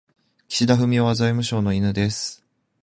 [0.49, 2.43] 岸田文雄は財務省の犬です。